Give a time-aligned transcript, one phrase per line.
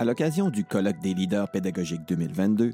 [0.00, 2.72] À l'occasion du colloque des leaders pédagogiques 2022,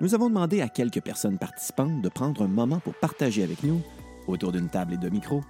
[0.00, 3.80] nous avons demandé à quelques personnes participantes de prendre un moment pour partager avec nous,
[4.28, 5.42] autour d'une table et de micros,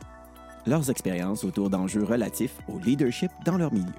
[0.66, 3.92] leurs expériences autour d'enjeux relatifs au leadership dans leur milieu.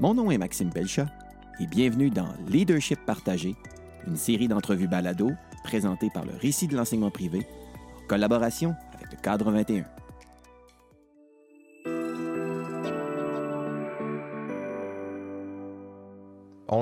[0.00, 1.06] Mon nom est Maxime Pelchat
[1.60, 3.54] et bienvenue dans Leadership partagé,
[4.08, 5.30] une série d'entrevues balado
[5.62, 7.46] présentées par le Récit de l'enseignement privé
[7.96, 9.84] en collaboration avec le Cadre 21.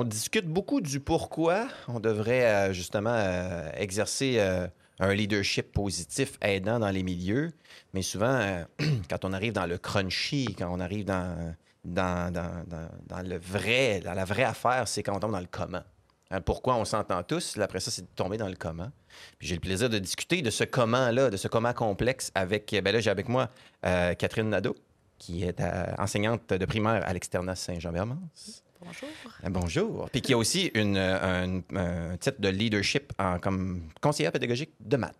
[0.07, 4.67] Discute beaucoup du pourquoi on devrait euh, justement euh, exercer euh,
[4.99, 7.51] un leadership positif aidant dans les milieux,
[7.93, 8.65] mais souvent,
[9.09, 14.13] quand on arrive dans le crunchy, quand on arrive dans, dans, dans, le vrai, dans
[14.13, 15.83] la vraie affaire, c'est quand on tombe dans le comment.
[16.31, 18.91] Hein, pourquoi on s'entend tous, après ça, c'est de tomber dans le comment.
[19.39, 22.99] J'ai le plaisir de discuter de ce comment-là, de ce comment complexe avec, ben là,
[22.99, 23.49] j'ai avec moi
[23.81, 24.75] Catherine Nadeau,
[25.19, 25.61] qui est
[25.97, 28.63] enseignante de primaire à l'externat Saint-Jean-Bermance.
[28.79, 29.09] Bonjour.
[29.43, 30.09] Euh, bonjour.
[30.11, 35.15] Puis qui a aussi une, un, titre de leadership en, comme conseillère pédagogique de maths.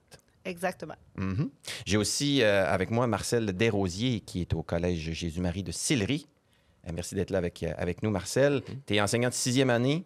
[0.46, 0.96] Exactement.
[1.18, 1.50] Mm-hmm.
[1.86, 6.28] J'ai aussi euh, avec moi Marcel Desrosiers, qui est au Collège Jésus-Marie de Sillery.
[6.88, 8.60] Euh, merci d'être là avec, avec nous, Marcel.
[8.60, 8.78] Mm-hmm.
[8.86, 10.06] Tu es enseignant de sixième année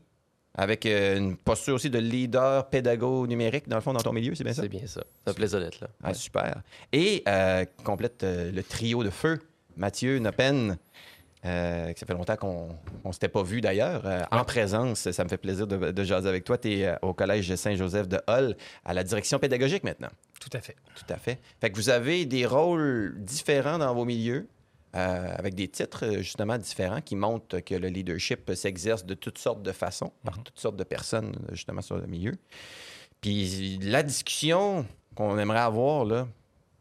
[0.54, 4.44] avec une posture aussi de leader pédago numérique, dans le fond, dans ton milieu, c'est
[4.44, 4.64] bien ça?
[4.64, 5.02] C'est bien ça.
[5.26, 5.88] Ça plaisir d'être là.
[6.04, 6.62] Ah, super.
[6.92, 7.24] Et
[7.86, 9.40] complète le trio de feu,
[9.78, 10.78] Mathieu Nopen,
[11.44, 12.70] euh, ça fait longtemps qu'on
[13.04, 14.06] ne s'était pas vu d'ailleurs.
[14.06, 16.58] Euh, en présence, ça me fait plaisir de, de jaser avec toi.
[16.58, 20.10] Tu es euh, au Collège Saint-Joseph de Hull, à la direction pédagogique maintenant.
[20.40, 20.76] Tout à fait.
[20.96, 21.40] Tout à fait.
[21.60, 24.48] Fait que vous avez des rôles différents dans vos milieux,
[24.94, 29.72] avec des titres justement différents qui montrent que le leadership s'exerce de toutes sortes de
[29.72, 30.44] façons, par mhm.
[30.44, 32.34] toutes sortes de personnes justement sur le milieu.
[33.22, 36.28] Puis la discussion qu'on aimerait avoir, là,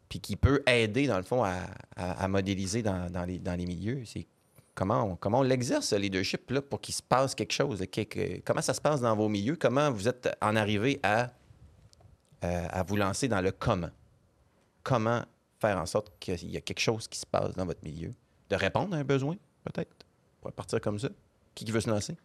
[0.09, 4.01] puis qui peut aider, dans le fond, à, modéliser dans, dans, les, dans les milieux,
[4.03, 4.27] c'est
[4.73, 7.83] Comment on, l'exerce, le leadership, pour qu'il se passe quelque chose?
[8.45, 9.55] comment ça se passe dans vos milieux?
[9.55, 11.29] Comment vous êtes en arrivé à,
[12.43, 13.91] euh, à vous lancer dans le comment?
[14.83, 15.23] Comment
[15.59, 18.13] faire en sorte qu'il y a quelque chose qui se passe dans votre milieu?
[18.49, 19.35] De répondre à un besoin,
[19.65, 19.91] peut-être?
[20.41, 21.09] Pour partir comme ça?
[21.53, 22.15] Qui, qui veut se lancer?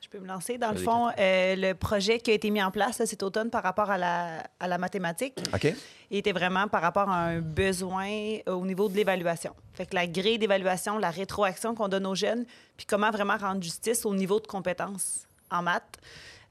[0.00, 0.58] Je peux me lancer.
[0.58, 3.62] Dans le fond, euh, le projet qui a été mis en place cet automne par
[3.62, 5.34] rapport à la, à la mathématique
[6.10, 9.54] était vraiment par rapport à un besoin euh, au niveau de l'évaluation.
[9.74, 12.44] Fait que la grille d'évaluation, la rétroaction qu'on donne aux jeunes,
[12.76, 15.98] puis comment vraiment rendre justice au niveau de compétences en maths,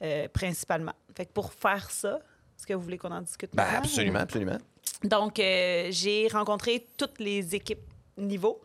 [0.01, 0.93] euh, principalement.
[1.15, 2.19] Fait que pour faire ça,
[2.57, 4.57] est-ce que vous voulez qu'on en discute ben, Absolument, absolument.
[5.03, 7.87] Donc, j'ai rencontré toutes les équipes
[8.17, 8.61] niveau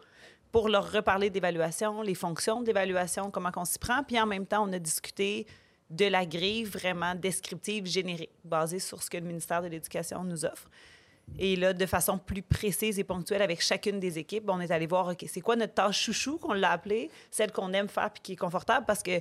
[0.52, 4.04] pour leur reparler d'évaluation, les fonctions d'évaluation, comment on s'y prend.
[4.04, 5.46] Puis en même temps, on a discuté
[5.88, 10.44] de la grille vraiment descriptive, générique, basée sur ce que le ministère de l'Éducation nous
[10.44, 10.68] offre.
[11.38, 14.86] Et là, de façon plus précise et ponctuelle avec chacune des équipes, on est allé
[14.86, 18.22] voir, OK, c'est quoi notre tâche chouchou qu'on l'a appelée, celle qu'on aime faire puis
[18.22, 19.20] qui est confortable, parce que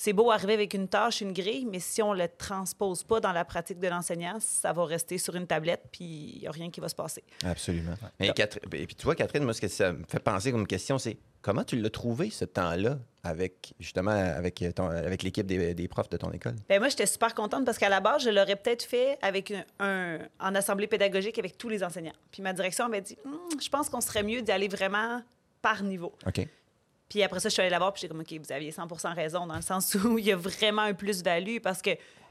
[0.00, 3.20] c'est beau arriver avec une tâche, une grille, mais si on ne le transpose pas
[3.20, 6.50] dans la pratique de l'enseignant, ça va rester sur une tablette, puis il n'y a
[6.50, 7.22] rien qui va se passer.
[7.44, 7.92] Absolument.
[8.18, 11.18] Et, puis tu vois, Catherine, moi, ce que ça me fait penser comme question, c'est
[11.42, 16.32] comment tu l'as trouvé, ce temps-là, avec justement avec, avec l'équipe des, profs de ton
[16.32, 16.54] école?
[16.66, 20.18] Bien, moi, j'étais super contente parce qu'à la base, je l'aurais peut-être fait avec un,
[20.40, 22.16] en assemblée pédagogique avec tous les enseignants.
[22.32, 25.20] Puis ma direction m'a dit, hum, je pense qu'on serait mieux d'y aller vraiment
[25.60, 26.14] par niveau.
[26.26, 26.48] OK.
[27.10, 28.86] Puis après ça, je suis allée la voir, puis j'ai comme, OK, vous aviez 100
[29.14, 31.90] raison, dans le sens où il y a vraiment un plus-value, parce que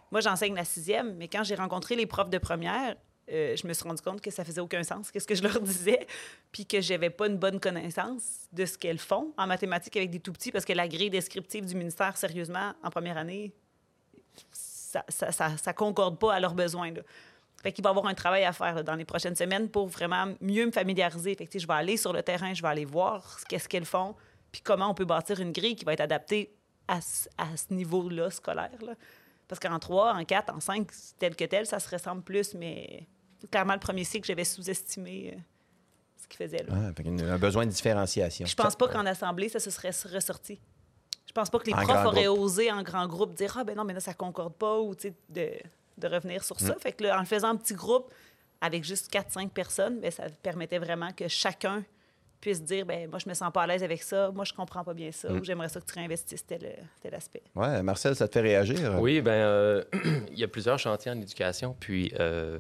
[0.10, 2.96] moi, j'enseigne la sixième, mais quand j'ai rencontré les profs de première,
[3.32, 5.60] euh, je me suis rendu compte que ça faisait aucun sens, qu'est-ce que je leur
[5.62, 6.08] disais,
[6.52, 10.22] puis que j'avais pas une bonne connaissance de ce qu'elles font en mathématiques avec des
[10.22, 13.52] tout petits, parce que la grille descriptive du ministère, sérieusement, en première année,
[14.52, 16.92] ça, ça, ça, concorde pas à leurs besoins.
[16.92, 17.02] Là.
[17.62, 20.34] Fait qu'il va y avoir un travail à faire dans les prochaines semaines pour vraiment
[20.40, 21.36] mieux me familiariser.
[21.36, 24.16] Fait que, je vais aller sur le terrain, je vais aller voir qu'est-ce qu'elles font,
[24.52, 26.54] puis comment on peut bâtir une grille qui va être adaptée
[26.88, 28.72] à, ce niveau-là scolaire.
[29.48, 30.88] Parce qu'en 3, en 4, en 5,
[31.18, 33.08] tel que tel, ça se ressemble plus, mais
[33.52, 35.40] clairement, le premier cycle, j'avais sous-estimé euh,
[36.18, 36.64] ce qu'il faisait.
[36.64, 36.74] Là.
[37.34, 38.46] un besoin de différenciation.
[38.46, 40.60] Je pense pas qu'en assemblée, ça se serait ressorti.
[41.28, 43.84] Je pense pas que les profs auraient osé en grand groupe dire Ah, ben non,
[43.84, 46.74] mais là, ça concorde pas, ou de, de revenir sur ça.
[46.74, 46.80] Mm.
[46.80, 48.12] Fait que là, en le faisant en petit groupe,
[48.62, 51.84] avec juste 4-5 personnes, ben, ça permettait vraiment que chacun
[52.40, 54.84] puisse dire ben moi je me sens pas à l'aise avec ça, moi je comprends
[54.84, 55.40] pas bien ça, mm.
[55.40, 57.44] ou j'aimerais ça que tu réinvestisses tel, tel aspect.
[57.56, 58.98] Ouais, Marcel, ça te fait réagir?
[59.00, 59.84] Oui, ben euh,
[60.32, 62.60] il y a plusieurs chantiers en éducation, puis euh,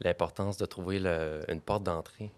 [0.00, 0.98] l'importance de trouver
[1.48, 2.30] une porte d'entrée.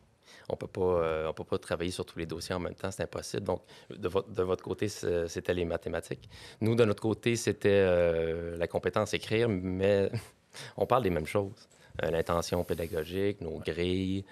[0.48, 2.90] On peut pas, euh, on peut pas travailler sur tous les dossiers en même temps,
[2.90, 3.44] c'est impossible.
[3.44, 6.28] Donc de votre, de votre côté, c'était les mathématiques.
[6.60, 10.10] Nous de notre côté, c'était la compétence écrire, mais
[10.76, 11.68] on parle des mêmes choses.
[12.02, 14.24] Euh, l'intention pédagogique, nos grilles,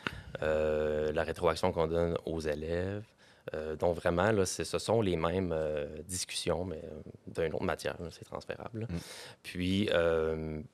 [0.43, 3.05] euh, la rétroaction qu'on donne aux élèves.
[3.55, 7.97] Euh, donc vraiment, là, ce sont les mêmes euh, discussions, mais euh, d'une autre matière,
[8.11, 8.87] c'est transférable.
[8.89, 8.97] Mm.
[9.43, 9.91] Puis,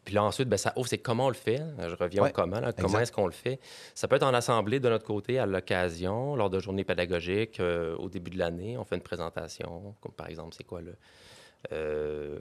[0.04, 1.62] puis là, ensuite, ben, ça ouvre, c'est comment on le fait?
[1.78, 2.60] Je reviens au comment.
[2.78, 3.60] comment est-ce qu'on le fait?
[3.94, 8.08] Ça peut être en assemblée de notre côté, à l'occasion, lors de journées pédagogiques, au
[8.08, 8.76] début de l'année.
[8.76, 10.94] On fait une présentation, comme par exemple, c'est quoi le...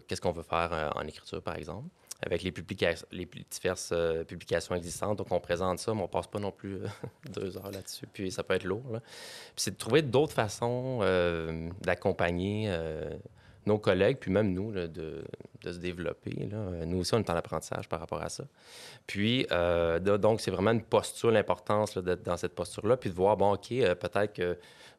[0.07, 1.87] Qu'est-ce qu'on veut faire en écriture, par exemple?
[2.21, 2.53] Avec les,
[3.11, 5.17] les diverses euh, publications existantes.
[5.17, 6.87] Donc, on présente ça, mais on passe pas non plus euh,
[7.33, 8.07] deux heures là-dessus.
[8.11, 8.83] Puis, ça peut être lourd.
[8.89, 9.01] Puis,
[9.57, 12.71] c'est de trouver d'autres façons euh, d'accompagner
[13.65, 15.23] nos collègues, puis même nous, de,
[15.63, 16.47] se développer.
[16.85, 18.45] Nous aussi, on est en apprentissage par rapport à ça.
[19.07, 19.47] Puis,
[20.01, 23.69] donc, c'est vraiment une posture, l'importance d'être dans cette posture-là, puis de voir, bon, OK,
[23.69, 24.57] peut-être que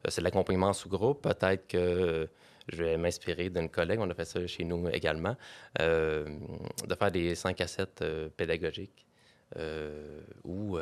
[0.09, 2.27] c'est de l'accompagnement sous groupe, peut-être que
[2.67, 5.35] je vais m'inspirer d'une collègue, on a fait ça chez nous également,
[5.79, 6.25] euh,
[6.85, 9.05] de faire des 5 à 7 euh, pédagogiques
[9.57, 10.77] euh, où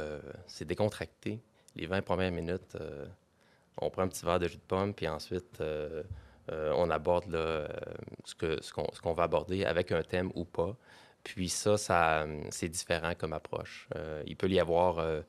[0.48, 1.40] c'est décontracté.
[1.76, 2.78] Les 20 premières minutes,
[3.78, 5.62] on prend un petit verre de jus de pomme, puis ensuite,
[6.50, 7.38] on aborde
[8.24, 8.34] ce
[8.74, 10.76] qu'on ce qu'on va aborder avec un thème ou pas.
[11.24, 13.90] Puis ça, ça c'est différent comme approche.
[14.26, 15.24] il peut y avoir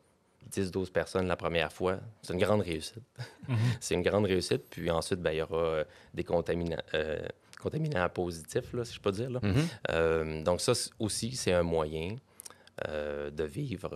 [0.50, 3.02] 10-12 personnes la première fois, c'est une grande réussite.
[3.48, 3.56] Mhm.
[3.80, 4.62] c'est une grande réussite.
[4.70, 5.84] Puis ensuite, ben, il y aura euh,
[6.14, 7.26] des contaminants, euh,
[7.60, 9.30] contaminants positifs, là, si je peux dire.
[9.30, 9.40] Là.
[9.42, 9.54] Mhm.
[9.90, 12.16] Euh, donc ça aussi, c'est un moyen
[12.86, 13.90] de vivre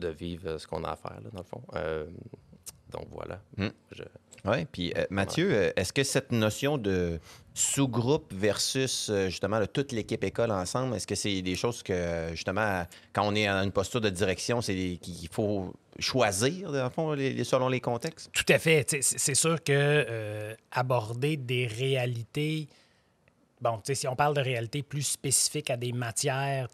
[0.00, 1.62] de vivre ce qu'on a à faire, là, dans le fond.
[2.90, 3.40] Donc voilà.
[3.56, 3.70] Mhm.
[4.44, 7.18] Oui, puis Mathieu, est-ce que cette notion de
[7.58, 10.94] sous-groupe versus euh, justement toute l'équipe école ensemble?
[10.94, 14.60] Est-ce que c'est des choses que justement, quand on est en une posture de direction,
[14.60, 18.30] c'est qu'il faut choisir, dans le fond, selon les contextes?
[18.32, 18.86] Tout à fait.
[19.00, 22.68] C'est sûr que euh, aborder des réalités,
[23.60, 26.68] bon, si on parle de réalités plus spécifiques à des matières,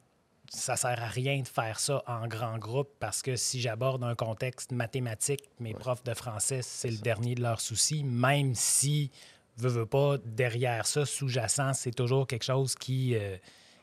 [0.55, 4.15] ça sert à rien de faire ça en grand groupe parce que si j'aborde un
[4.15, 9.11] contexte mathématique, mes profs de français, c'est le dernier de leurs soucis, même si
[9.57, 13.37] veux, veux pas, derrière ça, sous-jacent, c'est toujours quelque chose qui, euh,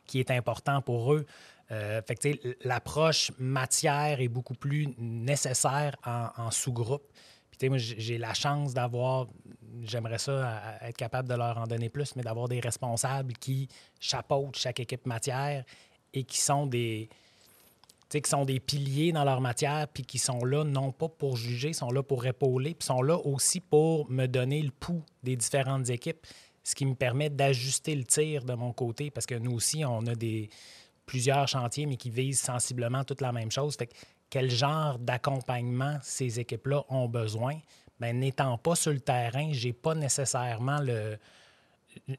[0.06, 1.26] qui est important pour eux.
[1.72, 2.02] Euh,
[2.64, 7.04] l'approche matière est beaucoup plus nécessaire en, sous-groupe.
[7.50, 9.28] Puis, moi, j'ai la chance d'avoir,
[9.84, 13.70] j'aimerais ça être capable de leur en donner plus, mais d'avoir des responsables qui
[14.00, 15.64] chapeautent chaque équipe matière
[16.14, 17.10] et qui sont des,
[18.10, 21.92] qui sont piliers dans leur matière, puis qui sont là non pas pour juger, sont
[21.92, 26.26] là pour épauler, puis sont là aussi pour me donner le pouls des différentes équipes,
[26.64, 30.06] ce qui me permet d'ajuster le tir de mon côté, parce que nous aussi, on
[30.08, 30.14] a
[31.06, 33.78] plusieurs chantiers, mais qui visent sensiblement toute la même chose.
[34.30, 37.60] Quel genre d'accompagnement ces équipes-là ont besoin?
[38.00, 41.18] Bien, n'étant pas sur le terrain, j'ai pas nécessairement le,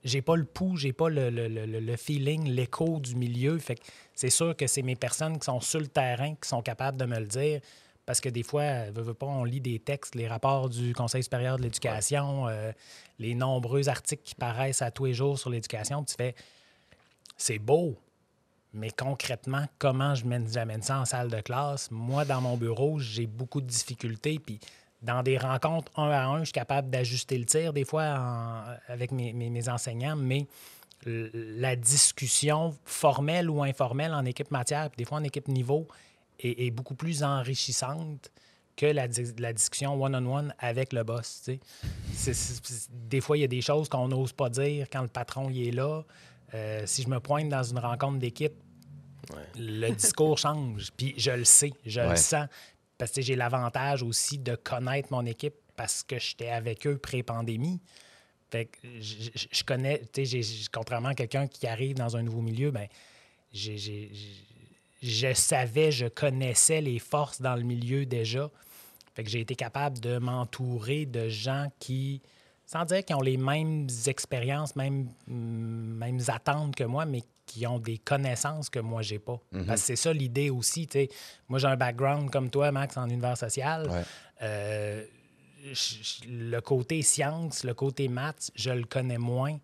[0.05, 3.59] j'ai pas le pouls, j'ai pas le, le, le, feeling, l'écho du milieu.
[3.59, 3.83] Fait que
[4.15, 7.05] c'est sûr que c'est mes personnes qui sont sur le terrain qui sont capables de
[7.05, 7.61] me le dire.
[8.05, 11.57] Parce que des fois, veut, pas, on lit des textes, les rapports du Conseil supérieur
[11.57, 12.73] de l'éducation, euh,
[13.19, 16.03] les nombreux articles qui paraissent à tous les jours sur l'éducation.
[16.03, 16.35] Tu fais,
[17.37, 17.97] c'est beau,
[18.75, 21.91] mais concrètement, comment je j'amène ça en salle de classe?
[21.91, 24.41] Moi, dans mon bureau, j'ai beaucoup de difficultés.
[24.41, 24.59] Puis
[25.03, 28.05] dans des rencontres un à un, je suis capable d'ajuster le tir des fois
[28.89, 30.47] avec mes, enseignants, mais
[31.05, 35.89] la discussion formelle ou informelle en équipe matière, puis des fois en équipe niveau,
[36.39, 38.31] est, beaucoup plus enrichissante
[38.77, 41.49] que la, discussion one-on-one avec le boss.
[42.91, 45.69] des fois, il y a des choses qu'on n'ose pas dire quand le patron y
[45.69, 46.03] est là.
[46.55, 48.55] Euh, si je me pointe dans une rencontre d'équipe,
[49.57, 50.91] le discours change.
[50.97, 52.47] Puis je le sais, je le sens.
[53.03, 57.81] Parce que j'ai l'avantage aussi de connaître mon équipe parce que j'étais avec eux pré-pandémie.
[58.49, 62.87] Fait que je, contrairement à quelqu'un qui arrive dans un nouveau milieu, ben,
[63.53, 68.49] je savais, je connaissais les forces dans le milieu déjà.
[69.17, 72.23] Fait que j'ai été capable de m'entourer de gens qui,
[72.67, 77.79] sans dire qu'ils ont les mêmes expériences, mêmes, mêmes attentes que moi, mais qui ont
[77.79, 79.39] des connaissances que moi, j'ai pas.
[79.53, 79.67] Mhm.
[79.67, 80.89] Parce que c'est ça l'idée aussi.
[81.49, 84.05] Moi, j'ai un background comme toi, Max, en univers social.
[84.41, 85.05] Euh,
[86.27, 89.59] le côté science, le côté maths, je le connais moins.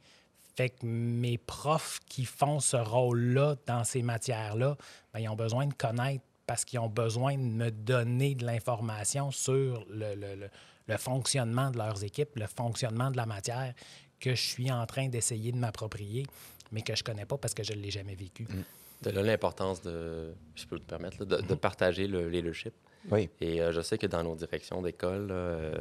[0.55, 4.77] Fait que mes profs qui font ce rôle-là dans ces matières-là,
[5.13, 9.31] ben, ils ont besoin de connaître parce qu'ils ont besoin de me donner de l'information
[9.31, 10.49] sur le, le,
[10.87, 13.75] le, fonctionnement de leurs équipes, le fonctionnement de la matière
[14.21, 16.27] que je suis en train d'essayer de m'approprier
[16.73, 18.45] mais que je connais pas parce que je ne l'ai jamais vécu.
[18.45, 18.65] Mm.
[19.03, 21.57] De là, l'importance de, je peux te permettre, de, mm-hmm.
[21.57, 22.75] partager le leadership.
[23.11, 23.31] Oui.
[23.41, 25.73] Et euh, je sais que dans nos directions d'école, euh,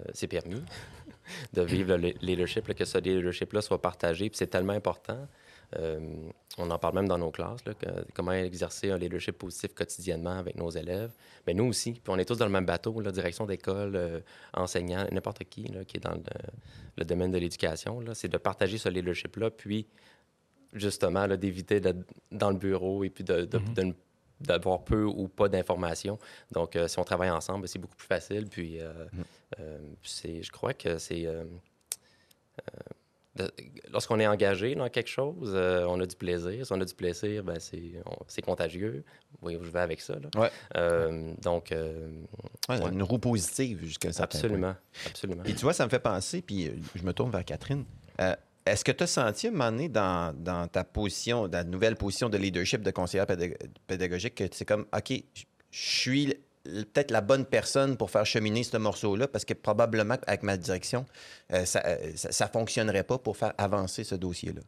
[0.00, 0.62] euh, c'est permis
[1.52, 4.30] de vivre le leadership, que ce leadership-là soit partagé.
[4.30, 5.26] Puis c'est tellement important Euh,
[5.76, 7.72] on en parle même dans nos classes, là,
[8.14, 11.12] comment exercer un leadership positif quotidiennement avec nos élèves.
[11.46, 14.20] Mais nous aussi, puis on est tous dans le même bateau, la direction d'école, euh,
[14.54, 16.18] enseignants, n'importe qui là, qui est dans
[16.96, 19.86] le, domaine de l'éducation, c'est de partager ce leadership-là, puis
[20.72, 22.00] justement d'éviter d'être
[22.32, 23.94] dans le bureau et puis de, mm-hmm.
[24.40, 26.18] d'avoir peu ou pas d'informations.
[26.50, 28.46] Donc, euh, si on travaille ensemble, c'est beaucoup plus facile.
[28.50, 29.62] Puis, mm.
[30.02, 31.26] c'est, je crois que c'est
[33.90, 36.64] lorsqu'on est engagé dans quelque chose, euh, on a du plaisir.
[36.64, 39.04] Si on a du plaisir, ben c'est contagieux.
[39.42, 40.14] Oui, je vais avec ça.
[40.76, 41.72] Euh, donc.
[41.72, 42.08] Euh,
[42.68, 44.74] une roue positive jusqu'à un certain absolument,
[45.06, 45.44] Absolument.
[45.44, 47.84] Et tu vois, ça me fait penser, puis je me tourne vers Catherine.
[48.66, 51.64] Est-ce que tu as senti à un moment donné dans, dans, ta position, dans la
[51.64, 53.26] nouvelle position de leadership de conseillère
[53.86, 56.34] pédagogique, que c'est comme, OK, je suis
[56.68, 61.06] peut-être la bonne personne pour faire cheminer ce morceau-là, parce que probablement avec ma direction,
[61.52, 64.62] euh, ça ne fonctionnerait pas pour faire avancer ce dossier-là.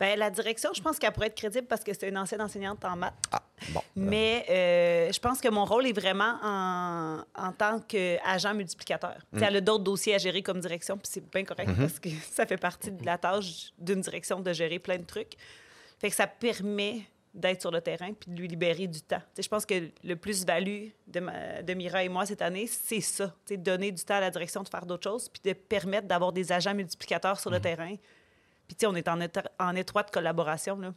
[0.00, 2.82] Bien, la direction, je pense qu'elle pourrait être crédible parce que c'est une ancienne enseignante
[2.86, 3.12] en maths.
[3.32, 3.82] Ah, bon.
[3.94, 9.18] Mais euh, je pense que mon rôle est vraiment en, en tant qu'agent multiplicateur.
[9.32, 9.42] Mm.
[9.42, 11.80] Elle a d'autres dossiers à gérer comme direction, puis c'est bien correct mm-hmm.
[11.80, 15.34] parce que ça fait partie de la tâche d'une direction de gérer plein de trucs.
[15.98, 19.22] Fait que ça permet d'être sur le terrain puis de lui libérer du temps.
[19.38, 23.34] je pense que le plus-value de, de, Mira et moi cette année, c'est ça.
[23.50, 26.50] Donner du temps à la direction de faire d'autres choses puis de permettre d'avoir des
[26.50, 27.62] agents multiplicateurs sur le mhm.
[27.62, 27.94] terrain.
[28.66, 29.18] Puis on est en,
[29.58, 30.76] en, étroite collaboration.
[30.78, 30.92] Là.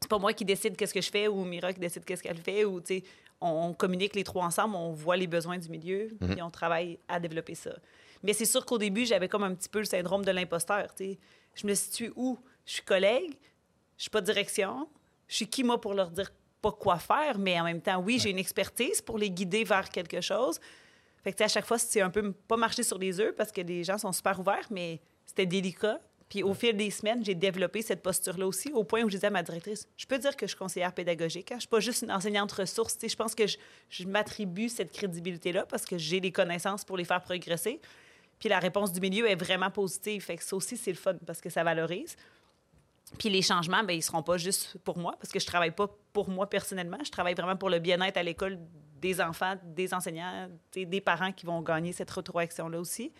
[0.00, 2.38] C'est pas moi qui décide qu'est-ce que je fais ou Mira qui décide qu'est-ce qu'elle
[2.38, 2.64] fait.
[2.64, 2.80] Ou,
[3.40, 6.42] on, communique les trois ensemble, on voit les besoins du milieu et mhm.
[6.42, 7.70] on travaille à développer ça.
[8.22, 10.88] Mais c'est sûr qu'au début, j'avais comme un petit peu le syndrome de l'imposteur.
[10.98, 12.38] Je me situe où?
[12.66, 13.34] Je suis collègue,
[13.96, 14.86] je suis pas direction,
[15.30, 18.18] je suis qui, moi, pour leur dire pas quoi faire, mais en même temps, oui,
[18.18, 20.60] j'ai une expertise pour les guider vers quelque chose.
[21.22, 23.60] Fait que, à chaque fois, c'est un peu pas marcher sur les œufs parce que
[23.60, 26.00] les gens sont super ouverts, mais c'était délicat.
[26.28, 29.28] Puis au fil des semaines, j'ai développé cette posture-là aussi, au point où je disais
[29.28, 31.52] à ma directrice, je peux dire que je suis conseillère pédagogique.
[31.52, 31.56] Hein?
[31.56, 32.98] Je suis pas juste une enseignante ressource.
[33.00, 33.56] Je pense que je,
[33.88, 37.80] je m'attribue cette crédibilité-là parce que j'ai les connaissances pour les faire progresser.
[38.40, 40.22] Puis la réponse du milieu est vraiment positive.
[40.22, 42.16] Fait que ça aussi, c'est le fun parce que ça valorise.
[43.18, 45.48] Puis les changements, ben, ils ne seront pas juste pour moi, parce que je ne
[45.48, 46.98] travaille pas pour moi personnellement.
[47.04, 48.58] Je travaille vraiment pour le bien-être à l'école
[49.00, 53.12] des enfants, des enseignants, des parents qui vont gagner cette rétroaction-là aussi.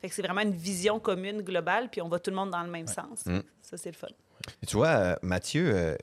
[0.00, 2.62] Fait que c'est vraiment une vision commune, globale, puis on va tout le monde dans
[2.62, 3.26] le même sens.
[3.26, 3.40] Mm.
[3.60, 4.08] Ça, c'est le fun.
[4.66, 5.96] tu vois, euh, Mathieu, euh,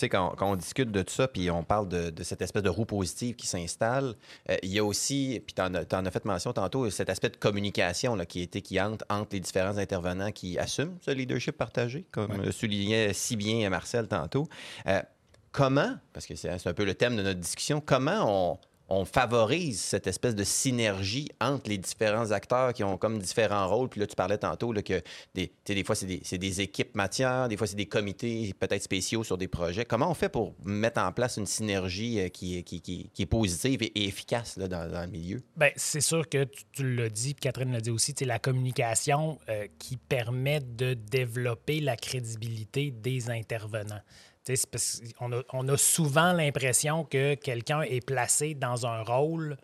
[0.00, 2.84] sais, quand, on discute de tout ça, puis on parle de, cette espèce de roue
[2.84, 4.14] positive qui s'installe,
[4.50, 7.36] euh, il y a aussi, puis tu en, as fait mention tantôt, cet aspect de
[7.36, 12.06] communication là, qui, était, qui entre, entre les différents intervenants qui assument ce leadership partagé,
[12.10, 14.48] comme le soulignait si bien Marcel tantôt.
[14.86, 15.00] Euh,
[15.52, 19.80] comment, parce que c'est un peu le thème de notre discussion, comment on, on favorise
[19.80, 23.88] cette espèce de synergie entre les différents acteurs qui ont comme différents rôles.
[23.88, 25.02] Puis là, tu parlais tantôt là, que
[25.34, 29.24] des, des fois, c'est des, des, équipes matières, des fois, c'est des comités peut-être spéciaux
[29.24, 29.84] sur des projets.
[29.84, 34.56] Comment on fait pour mettre en place une synergie euh, qui, est positive et, efficace
[34.56, 35.42] là, dans, le milieu?
[35.56, 39.38] Bien, c'est sûr que tu, l'as dit, puis Catherine l'a dit aussi, c'est la communication
[39.48, 44.00] euh, qui permet de développer la crédibilité des intervenants
[45.20, 49.56] on, a, souvent l'impression que quelqu'un est placé dans un rôle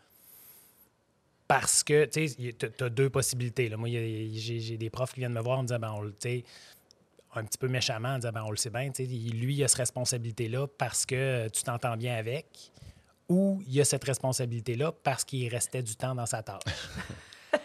[1.47, 3.69] parce que tu as deux possibilités.
[3.77, 6.11] Moi, j'ai des profs qui viennent me voir en me disant ben, on,
[7.35, 11.07] un petit peu méchamment ben, on le sait bien, lui, il a cette responsabilité-là parce
[11.07, 12.47] que tu t'entends bien avec,
[13.29, 16.63] ou il a cette responsabilité-là parce qu'il restait du temps dans sa tâche.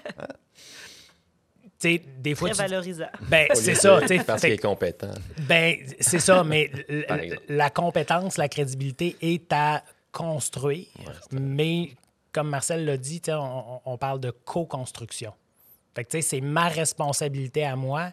[1.83, 2.49] des fois.
[2.49, 3.07] Très valorisant.
[3.21, 3.99] Ben, c'est ça.
[4.25, 5.11] Parce qu'il est compétent.
[5.47, 6.71] Ben, c'est ça, mais
[7.49, 10.87] la compétence, la crédibilité est à construire.
[11.31, 11.91] mais
[12.31, 15.33] comme Marcel l'a dit, on, parle de co-construction.
[16.21, 18.11] c'est ma responsabilité à moi,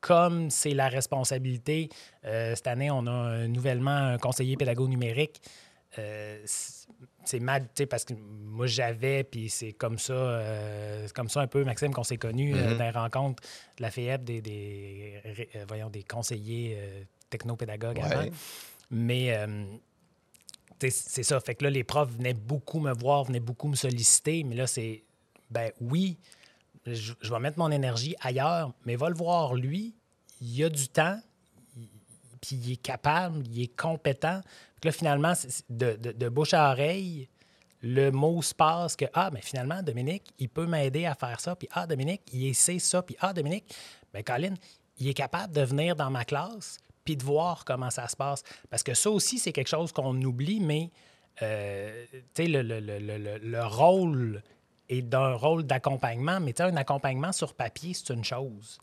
[0.00, 1.88] comme c'est la responsabilité.
[2.24, 5.40] Euh, cette année, on a nouvellement un conseiller pédago numérique.
[5.98, 6.42] Euh,
[7.24, 11.64] c'est mal, parce que moi j'avais, puis c'est comme ça, euh, comme ça un peu,
[11.64, 12.78] Maxime, qu'on s'est connu euh, mm-hmm.
[12.78, 13.42] dans les rencontres
[13.78, 15.20] de la FEB, des, des
[15.56, 16.78] euh, voyons, des conseillers
[17.30, 18.30] technopédagogues avant.
[18.90, 19.36] Mais
[20.80, 21.40] c'est ça.
[21.40, 24.66] Fait que là, les profs venaient beaucoup me voir, venaient beaucoup me solliciter, mais là,
[24.66, 25.04] c'est,
[25.50, 26.18] ben oui,
[26.86, 29.94] je, vais mettre mon énergie ailleurs, mais va le voir lui,
[30.40, 31.18] il y a du temps,
[32.44, 34.40] puis il est capable, il est compétent
[34.84, 35.32] là, finalement,
[35.70, 37.28] de, de, bouche à oreille,
[37.80, 41.56] le mot se passe que Ah, mais finalement, Dominique, il peut m'aider à faire ça.
[41.56, 43.02] Puis Ah, Dominique, il sait ça.
[43.02, 43.74] Puis Ah, Dominique,
[44.12, 44.54] bien, Colin,
[44.98, 48.42] il est capable de venir dans ma classe puis de voir comment ça se passe.
[48.70, 50.90] Parce que ça aussi, c'est quelque chose qu'on oublie, mais
[51.42, 52.06] euh,
[52.38, 54.42] le, le, le, le, rôle
[54.88, 58.78] est d'un rôle d'accompagnement, mais un accompagnement sur papier, c'est une chose.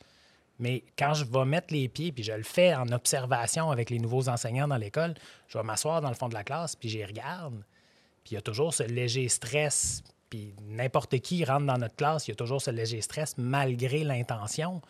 [0.62, 4.00] Mais quand je vais mettre les pieds, puis je le fais en observation avec les
[4.00, 5.16] nouveaux enseignants dans l'école,
[5.48, 7.64] je vais m'asseoir dans le fond de la classe, puis j'y regarde.
[8.24, 10.04] Puis il y a toujours ce léger stress.
[10.30, 14.04] Puis n'importe qui rentre dans notre classe, il y a toujours ce léger stress malgré
[14.04, 14.82] l'intention.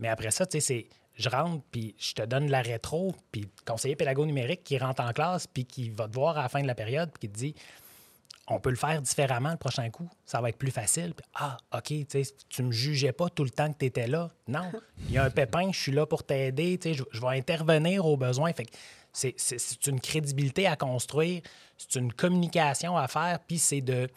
[0.00, 3.48] Mais après ça, tu sais, c'est je rentre, puis je te donne la rétro, puis
[3.64, 6.60] conseiller pédago numérique qui rentre en classe, puis qui va te voir à la fin
[6.60, 7.54] de la période, puis qui te dit
[8.48, 11.14] on peut le faire différemment le prochain coup, ça va être plus facile.
[11.34, 14.30] Ah, OK, tu tu me jugeais pas tout le temps que tu étais là.
[14.48, 14.70] Non,
[15.08, 18.16] il y a un pépin, je suis là pour t'aider, je, je vais intervenir aux
[18.16, 18.52] besoins.
[18.52, 18.66] Fait
[19.12, 21.40] c'est- une crédibilité à construire,
[21.78, 24.08] c'est une communication à faire, puis c'est de.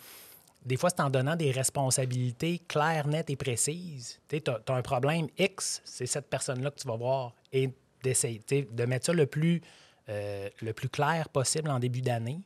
[0.65, 4.19] Des fois, c'est en donnant des responsabilités claires, nettes et précises.
[4.27, 7.33] Tu as, un problème X, c'est cette personne-là que tu vas voir.
[7.53, 7.69] Et
[8.03, 9.61] d'essayer, de mettre ça le plus,
[10.09, 12.41] euh, le plus clair possible en début d'année,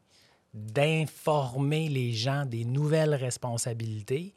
[0.53, 4.33] d'informer les gens des nouvelles responsabilités.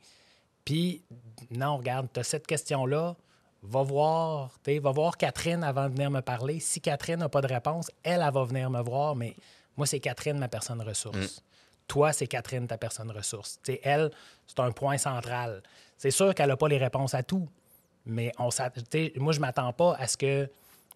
[0.65, 1.03] Puis,
[1.51, 3.17] non, regarde, tu as cette question-là,
[3.63, 6.61] va voir, tu sais, va voir Catherine avant de venir me parler.
[6.61, 9.35] Si Catherine n'a pas de réponse, elle, elle va venir me voir, mais
[9.77, 11.43] moi, c'est Catherine, ma personne ressource.
[11.89, 13.59] Toi, c'est Catherine, ta personne ressource.
[13.63, 14.11] Tu sais, elle,
[14.47, 15.63] c'est un point central.
[15.99, 17.49] C'est sûr qu'elle n'a pas les réponses à tout,
[18.07, 18.51] mais on
[19.17, 20.49] moi, je ne m'attends pas à ce que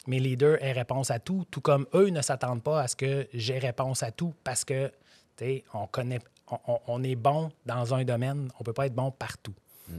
[0.07, 3.29] mes leaders aient réponse à tout, tout comme eux ne s'attendent pas à ce que
[3.35, 4.91] j'ai réponse à tout parce que
[5.75, 6.21] on connaît,
[6.87, 9.55] on, est bon dans un domaine, on ne peut pas être bon partout.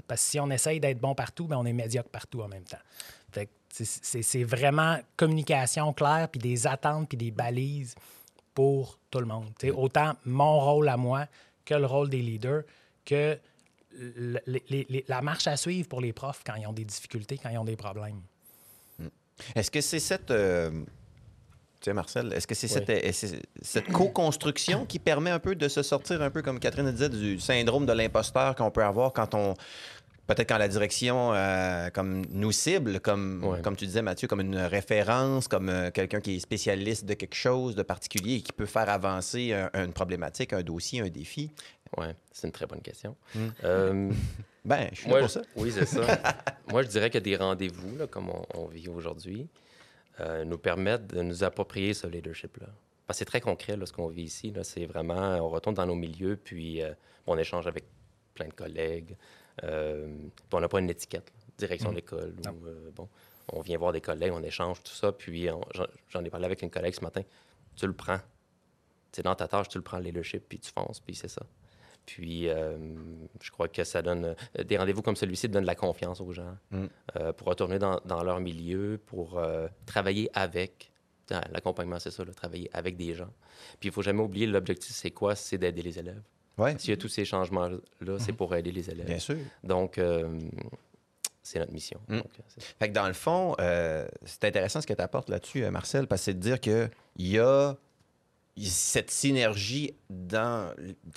[0.08, 2.63] Parce que si on essaye d'être bon partout, ben on est médiocre partout en même
[2.63, 2.77] temps.
[3.31, 7.96] Fait c'est- vraiment communication claire, puis des attentes, puis des balises
[8.53, 9.51] pour tout le monde.
[9.60, 11.27] Sais, Autant mon rôle à moi
[11.65, 12.63] que le rôle des leaders,
[13.05, 13.38] que
[13.98, 16.86] le- les- les- les- la marche à suivre pour les profs quand ils ont des
[16.86, 18.22] difficultés, quand ils ont des problèmes.
[19.55, 20.31] Est-ce que c'est cette.
[20.31, 20.84] euh,
[21.81, 23.13] Tu sais, Marcel, est-ce que c'est Oui.
[23.62, 27.39] cette, co-construction qui permet un peu de se sortir un peu, comme Catherine disait, du
[27.39, 29.53] syndrome de l'imposteur qu'on peut avoir quand on.
[30.27, 33.62] Peut-être quand la direction euh, comme nous cible, comme, Ouais.
[33.63, 37.33] comme tu disais, Mathieu, comme une référence, comme euh, quelqu'un qui est spécialiste de quelque
[37.33, 41.50] chose de particulier et qui peut faire avancer un- une problématique, un dossier, un défi.
[41.98, 43.15] Oui, c'est une très bonne question.
[43.33, 43.39] Mm.
[43.63, 44.11] Euh,
[44.65, 45.42] Ben, je suis là moi, pour ça.
[45.55, 46.01] Oui, c'est ça.
[46.70, 49.48] moi, je dirais que des rendez-vous, là, comme on, on vit aujourd'hui,
[50.20, 52.68] euh, nous permettent de nous approprier ce leadership-là.
[53.08, 54.51] Parce que c'est très concret, là, ce qu'on vit ici.
[54.51, 54.64] là.
[54.64, 56.94] C'est vraiment, on retourne dans nos milieux, puis euh,
[57.25, 57.86] on échange avec
[58.34, 59.16] plein de collègues.
[59.64, 62.34] euh, puis on n'a pas une étiquette, là, direction de l'école.
[62.96, 63.10] Bon,
[63.51, 65.12] on vient voir des collègues, on échange, tout ça.
[65.12, 65.50] Puis
[66.10, 67.22] j'en ai parlé avec une collègue ce matin.
[67.75, 68.20] Tu le prends.
[69.12, 71.42] C'est dans ta tâche, tu le prends, le leadership, puis tu fonces, puis c'est ça.
[72.05, 72.77] Puis, euh,
[73.42, 74.35] je crois que ça donne.
[74.57, 76.85] euh, Des rendez-vous comme celui-ci donnent de la confiance aux gens Mm.
[77.18, 80.92] euh, pour retourner dans, dans leur milieu, pour euh, travailler avec.
[81.51, 83.29] L'accompagnement, c'est ça, là, travailler avec des gens.
[83.79, 85.35] Puis, il faut jamais oublier l'objectif, c'est quoi?
[85.35, 86.22] C'est d'aider les élèves.
[86.57, 89.05] Oui, S'il y a tous ces changements-là, c'est pour aider les élèves.
[89.05, 89.38] bien sûr.
[89.64, 90.00] Donc,
[91.44, 92.00] c'est notre mission.
[92.07, 92.18] Mm.
[92.18, 92.31] Donc.
[92.79, 93.55] Fait que dans le fond,
[94.25, 97.38] c'est intéressant ce que tu apportes là-dessus, Marcel, parce que c'est de dire qu'il y
[97.40, 97.77] a
[98.57, 100.74] cette synergie dans,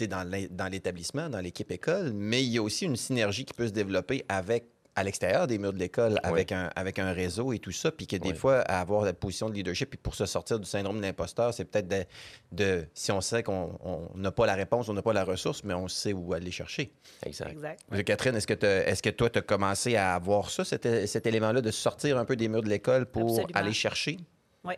[0.08, 3.72] dans l'établissement, dans l'équipe école, mais il y a aussi une synergie qui peut se
[3.72, 7.72] développer avec à l'extérieur des murs de l'école avec, un, avec un réseau et tout
[7.72, 8.34] ça, puis que des Oui.
[8.36, 11.54] fois, à avoir la position de leadership, puis pour se sortir du syndrome de l'imposteur,
[11.54, 12.04] c'est peut-être de,
[12.52, 15.64] de- si on sait qu'on on n'a pas la réponse, on n'a pas la ressource,
[15.64, 16.92] mais on sait où aller chercher.
[17.24, 17.52] Exact.
[17.52, 17.80] Exact.
[17.94, 21.26] Euh, Catherine, est-ce que, est-ce que toi, tu as commencé à avoir ça, cet, cet
[21.26, 23.48] élément-là, de sortir un peu des murs de l'école pour Absolument.
[23.54, 24.18] aller chercher?
[24.62, 24.74] Oui.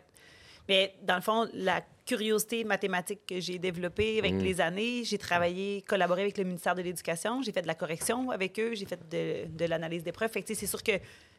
[0.69, 4.39] Mais dans le fond, la curiosité mathématique que j'ai développée avec Mm.
[4.39, 8.29] les années, j'ai travaillé, collaboré avec le ministère de l'Éducation, j'ai fait de la correction
[8.29, 10.31] avec eux, j'ai fait de, de l'analyse des preuves.
[10.31, 10.93] Fait c'est sûr que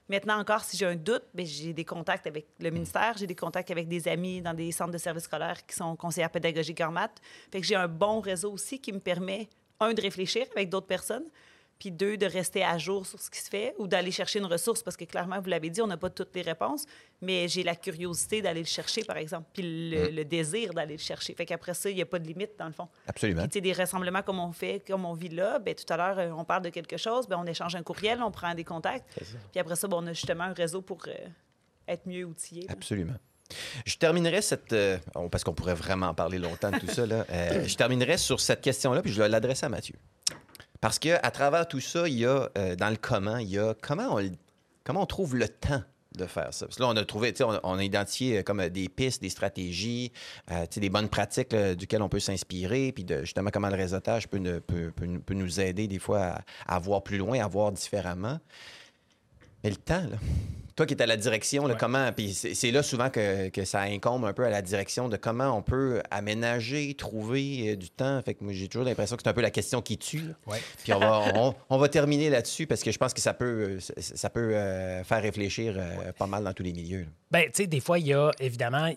[0.08, 3.34] maintenant encore, si j'ai un doute, ben, j'ai des contacts avec le ministère, j'ai des
[3.34, 6.90] contacts avec des amis dans des centres de services scolaires qui sont conseillères pédagogiques en
[6.90, 7.20] maths.
[7.52, 9.48] Fait que j'ai un bon réseau aussi qui me permet,
[9.78, 11.26] un, de réfléchir avec d'autres personnes,
[11.78, 14.46] puis deux, de rester à jour sur ce qui se fait ou d'aller chercher une
[14.46, 16.86] ressource, parce que clairement, vous l'avez dit, on n'a pas toutes les réponses,
[17.20, 21.00] mais j'ai la curiosité d'aller le chercher, par exemple, puis le, le désir d'aller le
[21.02, 21.34] chercher.
[21.34, 22.88] Fait qu'après ça, il n'y a pas de limite, dans le fond.
[23.06, 23.42] Absolument.
[23.42, 25.96] Puis, tu sais, des rassemblements comme on fait, comme on vit là, ben, tout à
[25.96, 28.64] l'heure, euh, on parle de quelque chose, ben, on échange un courriel, on prend des
[28.64, 29.06] contacts,
[29.50, 31.12] puis après ça, ben, on a justement un réseau pour euh,
[31.88, 32.62] être mieux outillé.
[32.62, 32.72] là.
[32.72, 33.14] Absolument.
[33.84, 34.72] Je terminerai cette.
[34.72, 37.06] euh, oh, parce qu'on pourrait vraiment parler longtemps de tout ça.
[37.06, 37.24] Là.
[37.30, 39.94] Euh, je terminerai sur cette question-là, puis je vais l'adresser à Mathieu.
[40.80, 43.58] Parce que à travers tout ça, il y a, euh, dans le comment, il y
[43.58, 44.30] a comment on,
[44.84, 45.82] comment on trouve le temps
[46.16, 46.66] de faire ça?
[46.66, 49.20] Parce que là, on a trouvé, on, on a identifié euh, comme euh, des pistes,
[49.20, 50.12] des stratégies,
[50.50, 54.60] euh, des bonnes pratiques là, duquel on peut s'inspirer, puis justement comment le réseautage peut,
[54.66, 58.38] peut- peut nous aider des fois à, à voir plus loin, à voir différemment.
[59.64, 60.16] Mais le temps, là.
[60.76, 61.80] Toi qui es à la direction, là, Ouais.
[61.80, 62.12] comment.
[62.12, 65.56] Puis c'est là souvent que, que ça incombe un peu à la direction de comment
[65.56, 68.20] on peut aménager, trouver euh, du temps.
[68.22, 70.22] Fait que moi, j'ai toujours l'impression que c'est un peu la question qui tue.
[70.46, 70.58] Ouais.
[70.84, 73.80] Puis on va, on, on va terminer là-dessus parce que je pense que ça peut,
[73.80, 77.00] ça, ça peut euh, faire réfléchir euh, pas mal dans tous les milieux.
[77.00, 77.06] là.
[77.30, 78.92] Ben, tu sais, des fois, il y a évidemment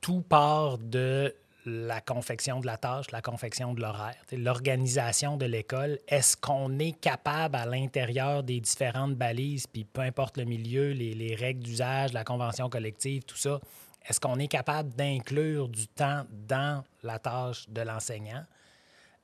[0.00, 1.34] tout part de
[1.64, 5.98] la confection de la tâche, la confection de l'horaire, l'organisation de l'école.
[6.08, 11.14] Est-ce qu'on est capable à l'intérieur des différentes balises, puis peu importe le milieu, les,
[11.14, 13.60] les règles d'usage, la convention collective, tout ça,
[14.06, 18.44] est-ce qu'on est capable d'inclure du temps dans la tâche de l'enseignant?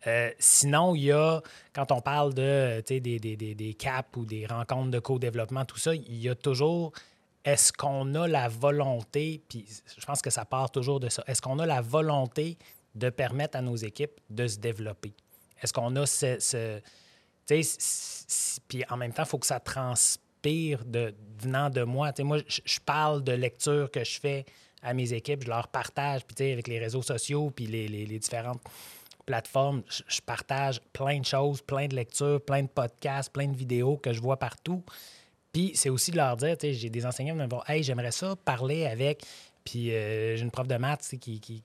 [0.06, 1.42] Euh, sinon, il y a,
[1.74, 5.76] quand on parle de, des, des, des, des CAP ou des rencontres de co-développement, tout
[5.76, 6.92] ça, il y a toujours,
[7.44, 9.66] est-ce qu'on a la volonté, puis
[9.98, 12.58] je pense que ça part toujours de ça, est-ce qu'on a la volonté
[12.94, 15.14] de permettre à nos équipes de se développer?
[15.62, 16.80] Est-ce qu'on a ce...
[18.68, 22.12] puis en même temps, il faut que ça transpire de, venant de moi.
[22.12, 24.44] Tu sais, moi, je parle de lecture que je fais
[24.82, 28.18] à mes équipes, je leur partage, puis avec les réseaux sociaux, puis les, les- les
[28.18, 28.62] différentes
[29.26, 33.96] plateformes, je partage plein de choses, plein de lectures, plein de podcasts, plein de vidéos
[33.98, 34.82] que je vois partout.
[35.52, 37.82] Puis c'est aussi de leur dire, tu sais, j'ai des enseignants qui me disent Hey,
[37.82, 39.24] j'aimerais ça parler avec.
[39.64, 41.62] Puis euh, j'ai une prof de maths qui, qui,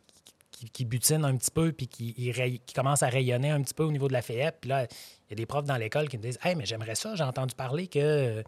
[0.52, 4.08] qui, butine un petit peu, puis qui commence à rayonner un petit peu au niveau
[4.08, 4.62] de la FEP.
[4.62, 6.96] Puis là, il y a des profs dans l'école qui me disent Hey, mais j'aimerais
[6.96, 8.44] ça, j'ai entendu parler que euh,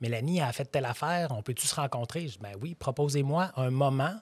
[0.00, 3.70] Mélanie a fait telle affaire, on peut-tu se rencontrer Je dis Ben oui, proposez-moi un
[3.70, 4.14] moment,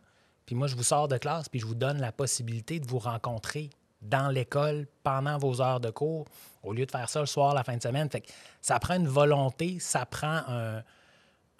[0.46, 2.98] puis moi, je vous sors de classe, puis je vous donne la possibilité de vous
[2.98, 3.70] rencontrer
[4.02, 6.26] dans l'école pendant vos heures de cours,
[6.62, 8.11] au lieu de faire ça le soir, la fin de semaine.
[8.11, 8.28] Fait que
[8.61, 10.82] ça prend une volonté, ça prend un-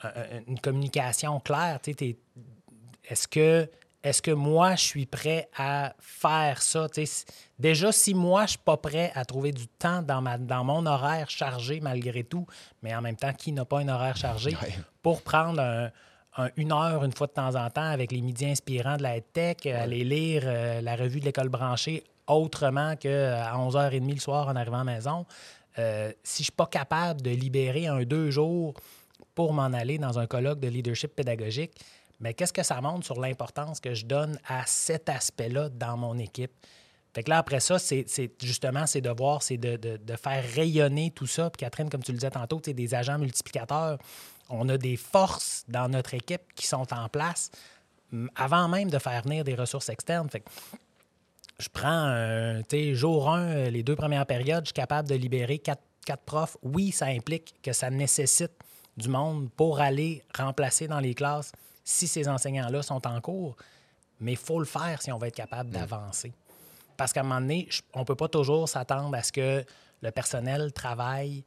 [0.03, 1.79] un- une communication claire.
[3.09, 3.69] Est-ce que,
[4.03, 6.87] est que moi, je suis prêt à faire ça?
[7.59, 10.85] Déjà, si moi, je suis pas prêt à trouver du temps dans, ma, dans mon
[10.87, 12.47] horaire chargé malgré tout,
[12.83, 14.75] mais en même temps, qui n'a pas un horaire chargé, Ouais.
[15.03, 15.91] pour prendre un-
[16.39, 19.21] un- une heure une fois de temps en temps avec les midis inspirants de la
[19.21, 24.57] tech, aller lire euh, la revue de l'école branchée autrement qu'à 11h30 le soir en
[24.57, 25.27] arrivant à la maison.
[25.79, 28.75] Euh, si je ne suis pas capable de libérer un deux jours
[29.35, 31.73] pour m'en aller dans un colloque de leadership pédagogique,
[32.21, 36.17] mais qu'est-ce que ça montre sur l'importance que je donne à cet aspect-là dans mon
[36.19, 36.53] équipe?
[37.15, 38.07] Fait que là, après ça, c'est
[38.43, 41.49] justement, c'est de voir, c'est de, de- faire rayonner tout ça.
[41.51, 43.99] Puis Catherine, comme tu le disais tantôt, tu sais, des agents multiplicateurs,
[44.51, 47.51] on a des forces dans notre équipe qui sont en place
[48.35, 50.29] avant même de faire venir des ressources externes.
[50.29, 50.49] Fait que
[51.59, 55.15] je prends, euh, tu sais, jour 1, les deux premières périodes, je suis capable de
[55.15, 56.57] libérer quatre, quatre profs.
[56.63, 58.53] Oui, ça implique que ça nécessite
[58.97, 61.53] du monde pour aller remplacer dans les classes
[61.85, 63.57] si ces enseignants-là sont en cours,
[64.21, 66.33] mais il faut le faire si on va être capable d'avancer.
[66.97, 69.65] Parce qu'à un moment donné, on ne peut pas toujours s'attendre à ce que
[70.03, 71.45] le personnel travaille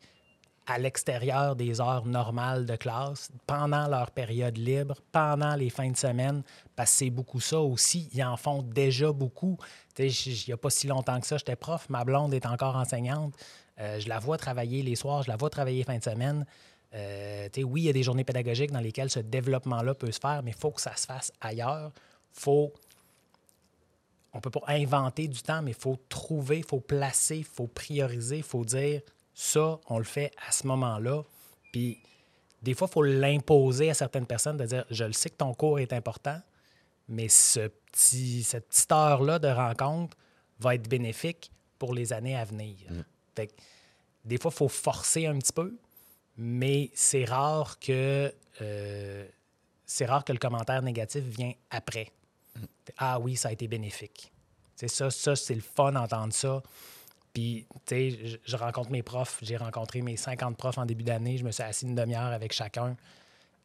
[0.69, 5.97] à l'extérieur des heures normales de classe, pendant leur période libre, pendant les fins de
[5.97, 6.43] semaine,
[6.75, 8.07] parce que c'est beaucoup ça aussi.
[8.13, 9.57] Ils en font déjà beaucoup.
[9.97, 10.11] Il
[10.47, 13.33] n'y a pas si longtemps que ça, j'étais prof, ma blonde est encore enseignante.
[13.79, 16.45] Euh, je la vois travailler les soirs, je la vois travailler fin de semaine.
[16.93, 20.43] Euh, oui, il y a des journées pédagogiques dans lesquelles ce développement-là peut se faire,
[20.43, 21.91] mais il faut que ça se fasse ailleurs.
[22.31, 22.71] faut
[24.31, 27.65] on peut pas inventer du temps, mais il faut trouver, il faut placer, il faut
[27.65, 29.01] prioriser, il faut dire
[29.39, 31.23] ça, on le fait à ce moment-là.
[31.71, 31.97] Puis
[32.61, 35.53] des fois, il faut l'imposer à certaines personnes de dire je le sais que ton
[35.53, 36.39] cours est important,
[37.07, 40.17] mais ce petit, cette petite heure-là de rencontre
[40.59, 42.75] va être bénéfique pour les années à venir.
[43.33, 43.53] Fait que
[44.25, 45.73] des fois, il faut forcer un petit peu,
[46.37, 49.25] mais c'est rare que euh,
[49.85, 52.11] c'est rare que le commentaire négatif vient après.
[52.97, 54.33] Ah oui, ça a été bénéfique.
[54.75, 56.61] C'est ça, ça c'est le fun d'entendre ça.
[57.39, 59.39] Puis, tu sais, je, je rencontre mes profs.
[59.41, 61.37] J'ai rencontré mes 50 profs en début d'année.
[61.37, 62.97] Je me suis assis une demi-heure avec chacun.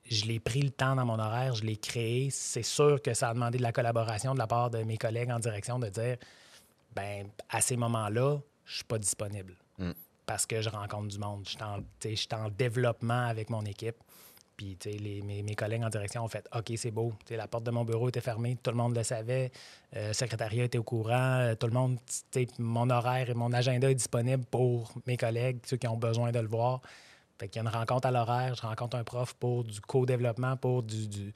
[0.09, 2.31] Je l'ai pris le temps dans mon horaire, je l'ai créé.
[2.31, 5.31] C'est sûr que ça a demandé de la collaboration de la part de mes collègues
[5.33, 6.19] en direction de dire
[6.95, 9.57] ben à ces moments-là, je suis pas disponible
[10.25, 11.43] parce que je rencontre du monde.
[11.45, 13.97] Je suis en, tu sais, je suis en développement avec mon équipe.
[14.57, 17.13] Puis, tu sais, mes, collègues en direction ont fait OK, c'est beau.
[17.21, 19.51] Tu sais, la porte de mon bureau était fermée, tout le monde le savait.
[19.97, 21.41] Euh, le secrétariat était au courant.
[21.41, 21.99] euh, tout le monde,
[22.59, 26.39] mon horaire et mon agenda est disponible pour mes collègues, ceux qui ont besoin de
[26.39, 26.81] le voir.
[27.39, 30.57] Fait qu'il y a une rencontre à l'horaire, je rencontre un prof pour du co-développement,
[30.57, 31.33] pour du,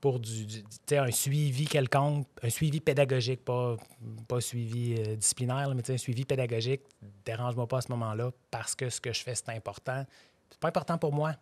[0.00, 0.46] pour du,
[0.92, 3.76] un suivi quelconque, un suivi pédagogique, pas,
[4.26, 6.82] pas suivi euh, disciplinaire, mais un suivi pédagogique,
[7.24, 10.06] dérange-moi pas à ce moment-là parce que ce que je fais, c'est important.
[10.50, 11.34] C'est pas important pour moi.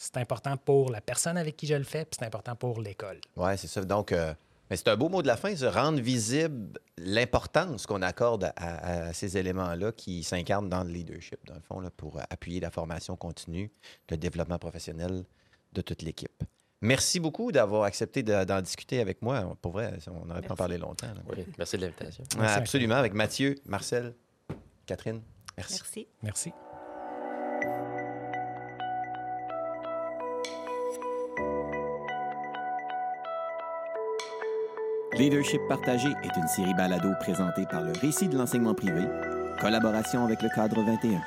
[0.00, 3.20] C'est important pour la personne avec qui je le fais, puis c'est important pour l'école.
[3.36, 3.84] Oui, c'est ça.
[3.84, 4.32] Donc, euh,
[4.70, 9.06] Mais c'est un beau mot de la fin, se rendre visible l'importance qu'on accorde à,
[9.08, 12.70] à ces éléments-là qui s'incarnent dans le leadership, dans le fond, là, pour appuyer la
[12.70, 13.70] formation continue,
[14.10, 15.24] le développement professionnel
[15.72, 16.44] de toute l'équipe.
[16.80, 19.56] Merci beaucoup d'avoir accepté de- d'en discuter avec moi.
[19.60, 21.08] Pour vrai, on aurait pu en parler longtemps.
[21.08, 21.22] là.
[21.36, 22.22] Oui, merci de l'invitation.
[22.38, 24.14] Absolument, avec Mathieu, Marcel,
[24.86, 25.20] Catherine.
[25.56, 25.74] Merci.
[25.74, 26.06] Merci.
[26.22, 26.52] Merci.
[35.18, 39.02] Leadership partagé est une série balado présentée par le Récit de l'enseignement privé,
[39.60, 41.20] collaboration avec le cadre 21.